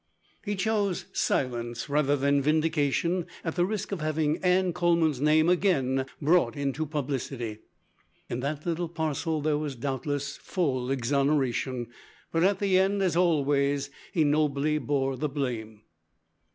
He 0.43 0.55
chose 0.55 1.05
silence 1.13 1.87
rather 1.87 2.15
than 2.15 2.41
vindication 2.41 3.27
at 3.43 3.53
the 3.53 3.67
risk 3.67 3.91
of 3.91 4.01
having 4.01 4.37
Anne 4.39 4.73
Coleman's 4.73 5.21
name 5.21 5.47
again 5.47 6.07
brought 6.19 6.55
into 6.57 6.87
publicity. 6.87 7.59
In 8.27 8.39
that 8.39 8.65
little 8.65 8.89
parcel 8.89 9.41
there 9.41 9.59
was 9.59 9.75
doubtless 9.75 10.37
full 10.37 10.89
exoneration, 10.89 11.85
but 12.31 12.43
at 12.43 12.57
the 12.57 12.79
end, 12.79 13.03
as 13.03 13.15
always, 13.15 13.91
he 14.11 14.23
nobly 14.23 14.79
bore 14.79 15.15
the 15.17 15.29
blame. 15.29 15.83